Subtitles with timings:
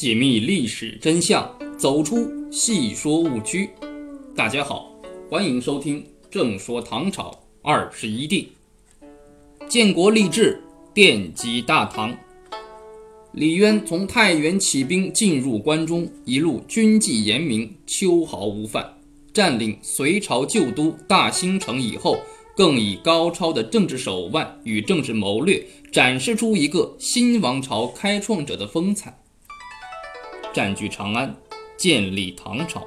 [0.00, 3.68] 解密历史真相，走出戏说误区。
[4.34, 4.90] 大家好，
[5.28, 6.00] 欢迎收听
[6.30, 8.50] 《正说唐朝二十一帝》。
[9.68, 10.58] 建国立志，
[10.94, 12.16] 奠基大唐。
[13.32, 18.90] 李渊从太原起兵进入关中，一路军纪严明，秋毫无犯。
[19.34, 22.16] 占领隋朝旧都大兴城以后，
[22.56, 25.62] 更以高超的政治手腕与政治谋略，
[25.92, 29.14] 展示出一个新王朝开创者的风采。
[30.52, 31.34] 占据长安，
[31.76, 32.86] 建立唐朝。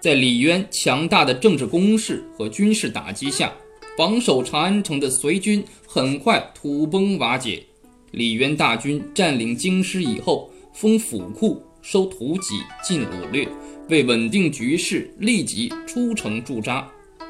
[0.00, 3.52] 在李渊强大的政治攻势和军事打击下，
[3.96, 7.62] 防守长安城的隋军很快土崩瓦解。
[8.10, 13.48] 李渊大军占领京师以后，封府库，收土己，进掳掠，
[13.88, 16.86] 为稳定局势，立即出城驻扎，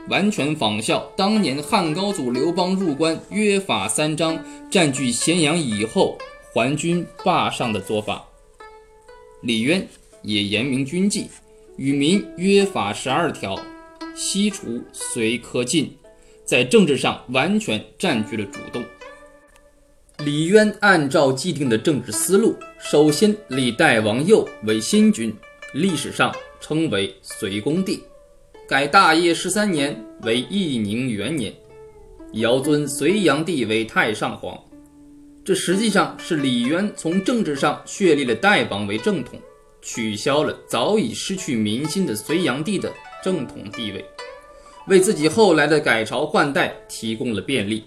[0.09, 6.19] 完全仿效当年汉高祖刘邦入关约法三章，占据咸阳以后
[6.53, 8.25] 还军霸上的做法。
[9.43, 9.87] 李渊
[10.23, 11.27] 也严明军纪。
[11.79, 13.59] 与民约法十二条，
[14.15, 15.91] 西除隋科进，
[16.45, 18.85] 在政治上完全占据了主动。
[20.19, 25.35] 李渊按照既定的政治思路，首先立代王佑为新君，
[25.73, 28.03] 历史上称为隋恭帝，
[28.69, 31.53] 改大业十三年为义宁元年，
[32.35, 34.57] 遥尊隋炀帝为太上皇。
[35.45, 39.41] 这实际上是李渊从政治上确立了代王为正统。
[39.85, 42.93] 取消了早已失去民心的隋炀帝的
[43.25, 44.05] 正统地位，
[44.87, 47.83] 为自己后来的改朝换代提供了便利。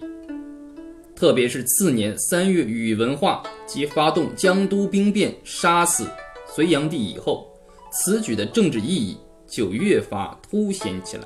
[1.14, 6.06] 特别是次年三月宇文化及发动江都兵变杀死
[6.54, 7.50] 隋炀帝以后，
[7.90, 11.22] 此举的政治意义就越发凸显起来。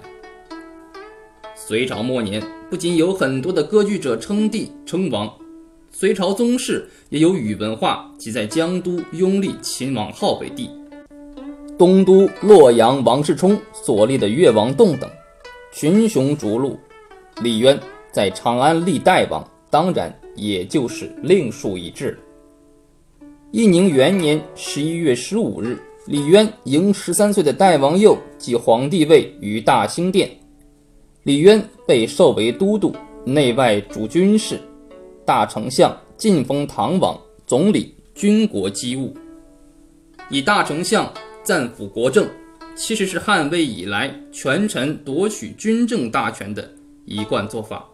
[1.56, 5.28] 隋朝末年，不仅有很多的割据者称帝称王。
[5.92, 10.70] 隋朝宗室也有宇文化及在江都拥立秦王号为帝，
[11.76, 15.10] 东都洛阳王世充所立的越王洞等，
[15.72, 16.78] 群雄逐鹿。
[17.42, 17.78] 李渊
[18.12, 22.18] 在长安立代王，当然也就是另树一帜。
[23.50, 30.30] 义宁元年十一月十五日，李渊迎十三岁的代王佑即皇帝位于大兴殿，
[31.24, 32.94] 李渊被授为都督，
[33.26, 34.58] 内外主军事。
[35.30, 39.16] 大丞相晋封唐王，总理军国机务，
[40.28, 41.08] 以大丞相
[41.44, 42.28] 赞辅国政，
[42.74, 46.68] 其实是汉魏以来权臣夺取军政大权的
[47.04, 47.88] 一贯做法。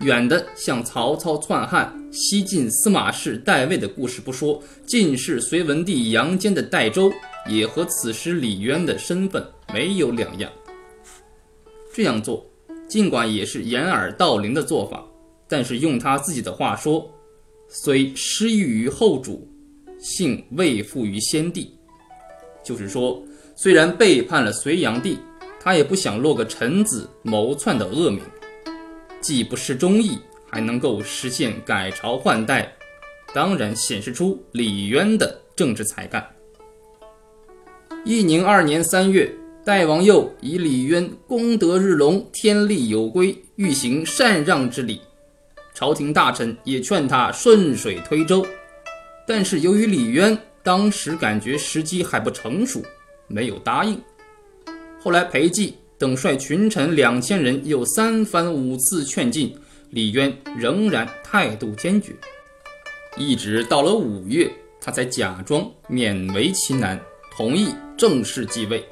[0.00, 7.12] 远的像曹操篡汉、西晋司马氏代魏的故事不说，晋室隋文帝杨坚的代周
[7.48, 10.50] 也和此时李渊的身份没有两样。
[11.94, 12.44] 这样做，
[12.88, 15.04] 尽管也是掩耳盗铃的做法。
[15.48, 17.10] 但是用他自己的话说，
[17.68, 19.48] 虽失意于后主，
[19.98, 21.74] 幸未负于先帝。
[22.62, 23.22] 就是说，
[23.56, 25.18] 虽然背叛了隋炀帝，
[25.58, 28.20] 他也不想落个臣子谋篡的恶名，
[29.20, 30.18] 既不失忠义，
[30.50, 32.70] 还能够实现改朝换代，
[33.34, 36.24] 当然显示出李渊的政治才干。
[38.04, 39.30] 义宁二年三月，
[39.64, 45.00] 代王佑以李渊功德日隆，天力有归，欲行禅让之礼。
[45.78, 48.44] 朝廷大臣也劝他顺水推舟，
[49.24, 52.82] 但是由于李渊当时感觉时机还不成熟，
[53.28, 53.96] 没有答应。
[55.00, 59.56] 后来裴寂等率群臣两千人又三番五次劝进，
[59.90, 62.12] 李渊仍然态度坚决。
[63.16, 64.50] 一直到了五月，
[64.80, 67.00] 他才假装勉为其难，
[67.30, 68.84] 同意正式继位。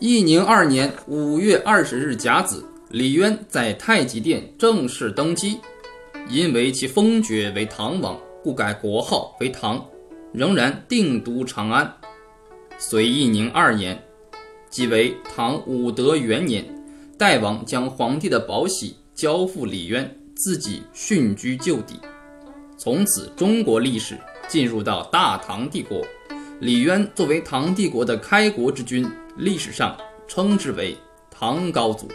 [0.00, 2.64] 义宁二年五月二十日甲子。
[2.90, 5.58] 李渊在太极殿正式登基，
[6.28, 9.84] 因为其封爵为唐王，故改国号为唐，
[10.32, 11.92] 仍然定都长安。
[12.78, 14.00] 隋义宁二年，
[14.70, 16.64] 即为唐武德元年，
[17.18, 21.94] 代王将皇帝的宝玺交付李渊，自己殉居旧邸。
[22.78, 24.16] 从此，中国历史
[24.46, 26.06] 进入到大唐帝国。
[26.60, 29.04] 李渊作为唐帝国的开国之君，
[29.36, 29.96] 历史上
[30.28, 30.96] 称之为
[31.28, 32.08] 唐高祖。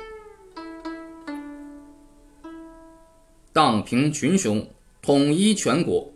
[3.53, 4.65] 荡平群雄，
[5.01, 6.09] 统一全国。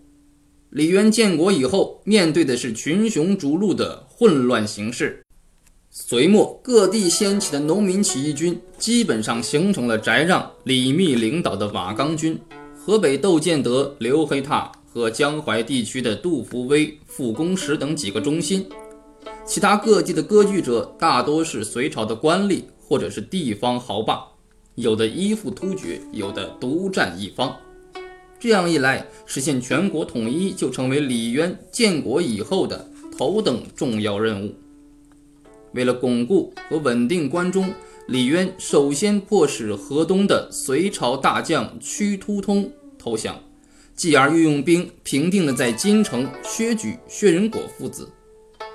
[0.70, 5.22] 李渊建国以后，面对的是群雄逐鹿的混乱形势。
[5.90, 12.36] 隋末各地掀起的农民起义军，基本上形成了翟让、李密领导的瓦岗军；
[12.78, 18.66] 河北窦建德、刘黑闼和江淮地区的杜伏威、傅公实等几个中心。
[19.46, 24.26] 其他各地的割据者，大多是隋朝的官吏或者是地方豪霸。
[24.75, 27.56] 有的依附突厥，有的独占一方。
[28.38, 32.88] 这样一来，实现全国统一就成为李渊建国以后的
[33.18, 34.54] 头等重要任务。
[35.72, 37.74] 为了巩固和稳定关中，
[38.07, 42.69] 李渊首先迫使河东的隋朝大将屈突通
[43.00, 43.42] 投降，
[43.95, 48.10] 继而又用兵平定了在京城薛举、薛仁果父子。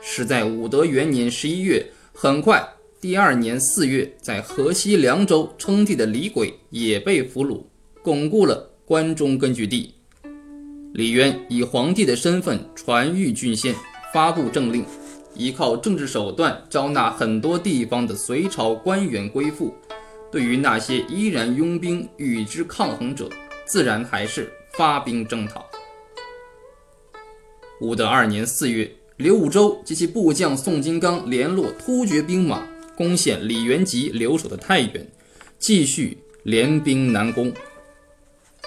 [0.03, 2.67] 是在武德元年十一月，很快
[3.01, 7.65] 第二年四月，在河西凉州称帝的李轨也被俘虏，
[8.03, 9.95] 巩固了关中根据地。
[10.93, 13.75] 李渊以皇帝的身份传谕郡县，
[14.13, 14.85] 发布政令。
[15.35, 19.73] 依靠政治手段招纳很多地方的隋朝官员归附，
[20.31, 23.31] 对于那些依然拥兵与之抗衡者，
[23.65, 25.65] 自然还是发兵征讨。
[27.81, 32.63] 武德二年四月，刘武周及其部将宋金刚联络突厥兵马，
[33.01, 35.11] 攻陷李元吉留守的太原，
[35.59, 37.51] 继续联兵南攻。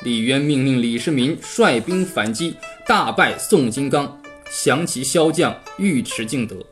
[0.01, 2.55] 李渊命令李世民率兵反击，
[2.87, 4.19] 大败宋金刚。
[4.63, 6.65] 降其骁将尉迟敬德，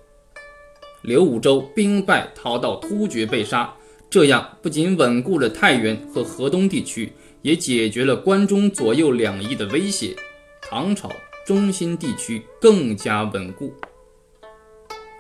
[1.04, 3.72] 刘武周兵败逃到突厥被杀，
[4.10, 10.16] 这样不仅稳固了太原和河东地区，也解决了关中左右两翼的威胁，
[10.64, 11.12] 唐朝
[11.46, 13.72] 中心地区更加稳固。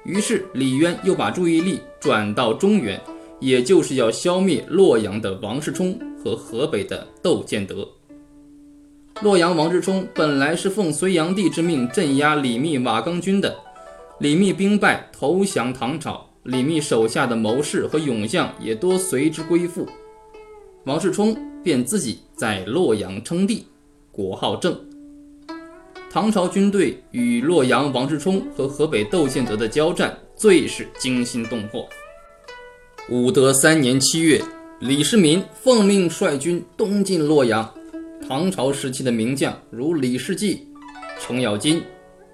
[0.03, 3.00] 于是李渊又把注意力转到中原，
[3.39, 7.88] 也就是要消灭洛阳的王世充和河北的窦建德。
[9.21, 13.56] 洛阳王世充本来是奉隋炀帝之命镇压李密、瓦岗军的，
[14.19, 19.88] 李密兵败投降唐朝，李密手下的谋士和勇将也多随之归附，
[20.86, 23.68] 王世充便自己在洛阳称帝，
[24.12, 24.75] 国号正。
[26.13, 31.87] 唐朝军队与洛阳王世充和河北窦建德的交战最是惊心动魄。
[33.09, 34.43] 武德三年七月，
[34.81, 37.73] 李世民奉命率军东进洛阳。
[38.27, 40.67] 唐朝时期的名将如李世济、
[41.17, 41.81] 程咬金、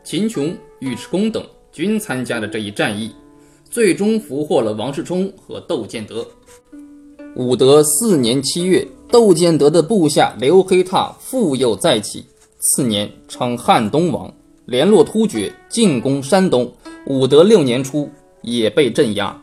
[0.03, 3.13] 秦琼、尉迟恭等均参加了这一战役，
[3.69, 6.27] 最终俘获了王世充和窦建德。
[7.35, 12.25] 武德四年七月，窦建德的部下刘黑闼复又再起，
[12.59, 14.33] 次年称汉东王，
[14.65, 16.71] 联络突厥进攻山东。
[17.05, 18.09] 武德六年初，
[18.41, 19.41] 也被镇压。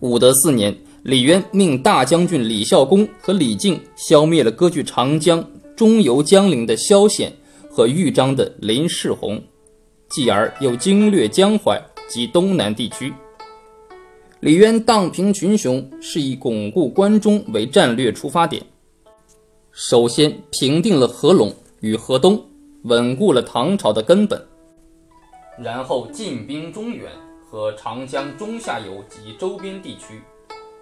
[0.00, 0.76] 武德四年。
[1.04, 5.42] 李渊命大将军李孝恭和李靖消灭了割据长江
[5.74, 7.32] 中游江陵的萧显
[7.70, 9.40] 和豫章的林世洪，
[10.10, 11.80] 继而又经略江淮
[12.10, 13.10] 及东南地区。
[14.40, 18.62] 李渊荡平群雄，是以巩固关中为战略出发点。
[19.72, 22.44] 首先平定了合陇与河东，
[22.82, 24.44] 稳固了唐朝的根本，
[25.56, 27.08] 然后进兵中原
[27.48, 30.20] 和长江中下游及周边地区。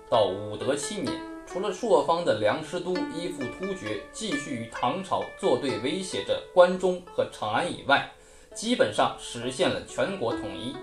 [0.08, 1.12] 到武德七年，
[1.46, 8.10] 除了朔方的梁师都依附突厥，继续与唐朝作对，威胁着关中和长安以外，
[8.54, 10.74] 基本上实现了全国统一。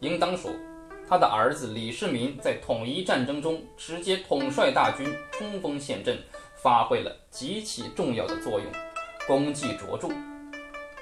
[0.00, 0.50] 应当说，
[1.08, 6.18] 他的儿子李世民在统一战争中直接统帅大军，冲锋陷阵，
[6.62, 8.66] 发挥了极其重要的作用，
[9.26, 10.08] 功绩卓著。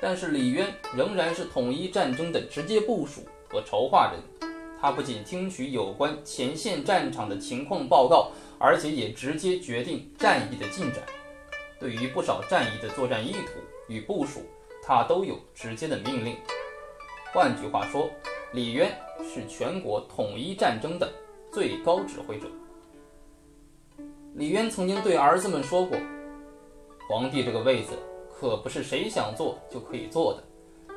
[0.00, 4.49] 但是李渊仍然是统一战争的直接部署和筹划人。
[4.81, 11.03] 他不仅听取有关前线战场的情况报告，而且也直接决定战役的进展。
[11.79, 13.53] 对于不少战役的作战意图
[13.89, 14.41] 与部署，
[14.82, 16.34] 他都有直接的命令。
[17.31, 18.10] 换句话说，
[18.55, 18.91] 李渊
[19.22, 21.12] 是全国统一战争的
[21.53, 22.46] 最高指挥者。
[24.34, 25.98] 李渊曾经对儿子们说过
[27.06, 27.93] ：“皇帝这个位子
[28.41, 30.43] 可不是谁想做就可以做的，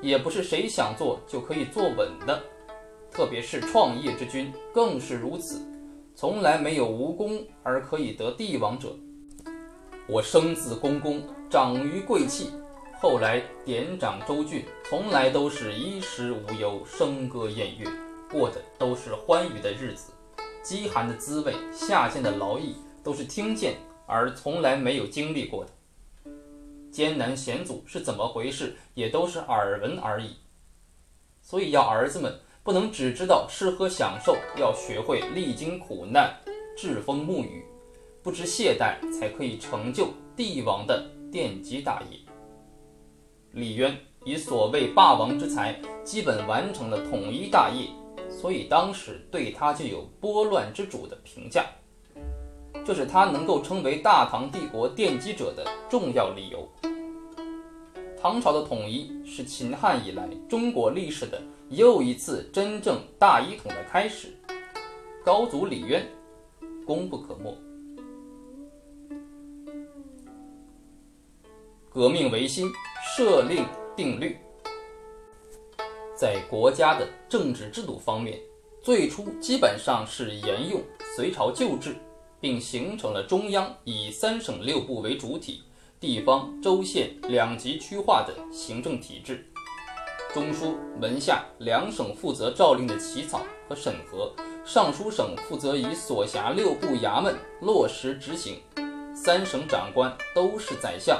[0.01, 2.41] 也不是谁想做就可以坐稳的。”
[3.11, 5.61] 特别是创业之君更是如此，
[6.15, 8.95] 从来没有无功而可以得帝王者。
[10.07, 12.49] 我生自公公，长于贵戚，
[13.01, 17.91] 后来典掌州郡，从来都是衣食无忧，笙歌宴乐，
[18.31, 20.13] 过的都是欢愉的日子。
[20.63, 23.75] 饥寒的滋味，下贱的劳役，都是听见
[24.07, 25.71] 而从来没有经历过的。
[26.93, 30.37] 艰难险阻是怎么回事，也都是耳闻而已。
[31.41, 32.39] 所以要儿子们。
[32.65, 36.33] 不能只知道吃喝享受，要学会历经苦难、
[36.77, 37.65] 栉风沐雨，
[38.23, 42.17] 不知懈怠，才可以成就帝王的奠基大业。
[43.51, 47.89] 李渊以所谓霸王之才，基本完成了统一大业，
[48.29, 51.65] 所以当时对他就有拨乱之主的评价，
[52.85, 56.67] 这是他能够成为大唐帝国奠基者的重要理由。
[58.21, 61.41] 唐朝的统一是秦汉以来中国历史的。
[61.69, 64.27] 又一次真正大一统的开始，
[65.23, 66.05] 高祖李渊
[66.85, 67.57] 功不可没。
[71.89, 72.71] 革命维新，
[73.15, 74.37] 设令定律。
[76.15, 78.39] 在国家的政治制度方面，
[78.83, 80.79] 最初基本上是沿用
[81.15, 81.95] 隋朝旧制，
[82.43, 85.63] 并形成了中央以三省六部为主体，
[85.97, 89.49] 地方州县两级区划的行政体制。
[90.33, 94.29] 中书、门下两省负责诏令的起草和审核，
[94.65, 98.61] 尚书省负责以所辖六部衙门落实执行，
[99.15, 101.17] 三省长官都是宰相。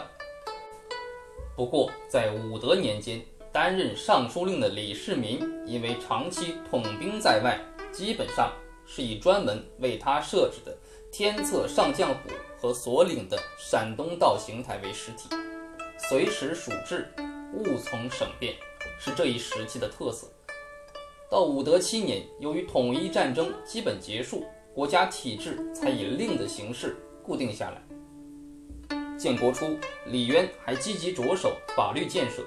[1.55, 7.57] 不过，在武德年间，担任尚书令的李世民因为长期统兵在外，
[7.93, 8.51] 基本上
[8.85, 10.77] 是以专门为他设置的
[11.13, 15.29] 天策上将府和所领的陕东道行台为实体，
[16.09, 17.07] 随时属治，
[17.53, 18.55] 务从省变。
[18.99, 20.25] 是这一时期的特色。
[21.29, 24.43] 到武德七年，由于统一战争基本结束，
[24.73, 28.97] 国家体制才以令的形式固定下来。
[29.15, 29.77] 建国初，
[30.07, 32.43] 李渊还积极着手法律建设，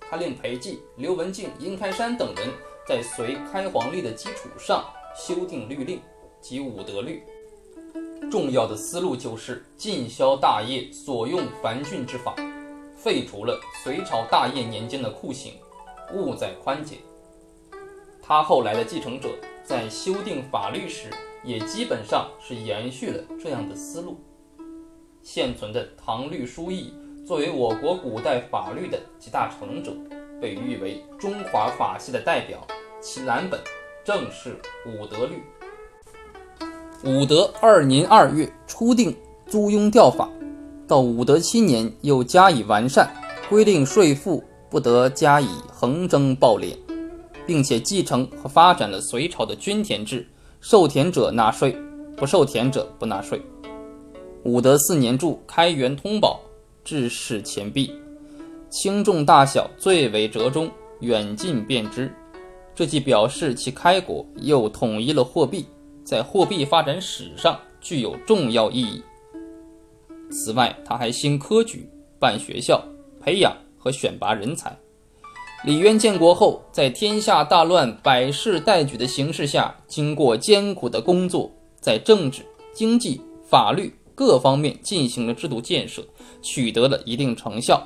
[0.00, 2.48] 他令裴寂、刘文静、殷开山等人
[2.84, 4.84] 在隋开皇历的基础上
[5.16, 6.02] 修订律令
[6.40, 7.22] 及武德律。
[8.32, 12.34] 重要的思路就是禁销大业所用繁峻之法，
[12.96, 15.52] 废除了隋朝大业年间的酷刑。
[16.14, 16.96] 务在宽简。
[18.22, 19.28] 他后来的继承者
[19.62, 21.10] 在修订法律时，
[21.44, 24.18] 也基本上是延续了这样的思路。
[25.22, 26.94] 现存的《唐律疏议》
[27.26, 29.92] 作为我国古代法律的集大成者，
[30.40, 32.66] 被誉为中华法系的代表。
[32.98, 33.60] 其蓝本
[34.02, 34.56] 正是
[34.90, 35.36] 《武德律》。
[37.04, 39.14] 武德二年二月初定
[39.46, 40.28] 租庸调法，
[40.86, 43.10] 到武德七年又加以完善，
[43.48, 44.42] 规定税赋。
[44.70, 46.74] 不得加以横征暴敛，
[47.46, 50.26] 并且继承和发展了隋朝的均田制，
[50.62, 51.76] 受田者纳税，
[52.16, 53.38] 不受田者不纳税。
[54.44, 56.40] 武德四年铸开元通宝，
[56.82, 57.92] 制式钱币，
[58.70, 62.10] 轻重大小最为折中，远近便知。
[62.74, 65.66] 这既表示其开国，又统一了货币，
[66.04, 69.02] 在货币发展史上具有重要意义。
[70.30, 72.82] 此外，他还兴科举，办学校，
[73.20, 73.56] 培养。
[73.84, 74.78] 和选拔人才。
[75.64, 82.42] 李渊建国后，在天下大乱、百事待举的形势下，经过艰苦的工作，在政治、
[82.72, 86.00] 经济、法律各方面进行了制度建设，
[86.40, 87.84] 取得了一定成效。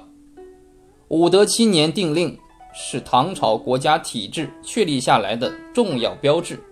[1.09, 2.39] 武德七年定令，
[2.75, 6.63] 是唐朝国家体制确立下来的重要标志。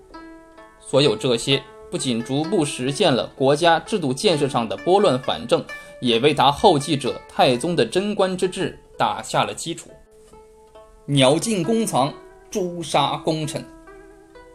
[0.87, 5.65] 所有这些，不仅逐步实现了国家制度建设上的拨乱反正，
[6.01, 8.79] 也为他后继者太宗的贞观之治。
[8.97, 9.91] 打下了基础。
[11.05, 12.15] 鸟尽弓藏，
[12.49, 13.61] 诛杀功臣。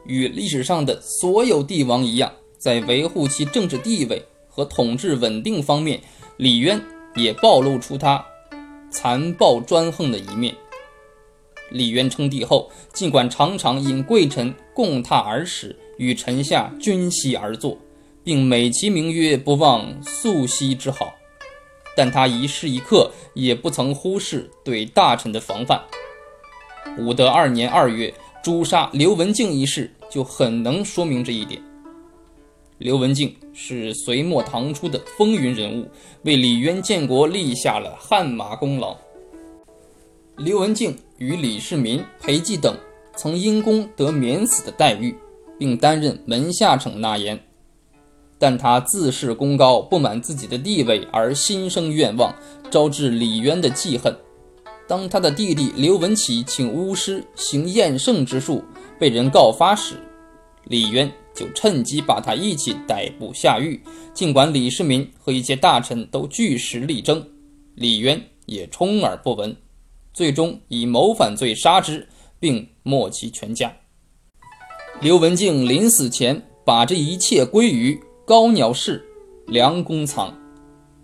[0.05, 6.00] 与历史上的所有帝王一样，在维护其政治地位和统治稳定方面，
[6.38, 6.81] 李渊
[7.15, 8.25] 也暴露出他
[8.89, 10.55] 残暴专横的一面。
[11.71, 17.77] 李渊称帝后，尽管常常引贵臣共榻而食，与臣下均席而坐，
[18.23, 21.13] 并美其名曰不忘素昔之好。
[21.95, 25.81] 但他一时一刻也不曾忽视对大臣的防范。
[26.97, 31.61] 武德二年二月诛杀刘文静一事就很能说明这一点。
[32.77, 35.89] 刘文静是隋末唐初的风云人物，
[36.23, 38.95] 为李渊建国立下了汗马功劳。
[40.38, 42.75] 刘文静与李世民、裴寂等
[43.15, 45.15] 曾因功得免死的待遇，
[45.57, 47.39] 并担任门下丞纳言。
[48.38, 52.33] 但他自恃功高，不满自己的地位，而心生愿望，
[52.71, 54.15] 招致李渊的记恨。
[54.88, 58.63] 当他的弟弟刘文起请巫师行验圣之术，
[58.97, 59.95] 被人告发时，
[60.63, 63.79] 李渊就趁机把他一起逮捕下狱。
[64.13, 67.27] 尽管李世民和一些大臣都据实力争，
[67.75, 69.53] 李渊也充耳不闻，
[70.13, 72.08] 最终以谋反罪杀之，
[72.39, 73.74] 并没其全家。
[75.01, 78.00] 刘文静临死前把这一切归于。
[78.25, 79.04] 高鸟氏，
[79.48, 80.32] 良弓藏，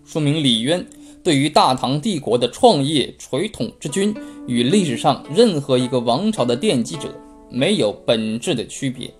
[0.03, 0.85] 说明李渊
[1.23, 4.13] 对于大唐帝国的创业垂统之君，
[4.45, 7.11] 与历史上任何一个王朝的奠基者
[7.49, 9.11] 没有本质的区别。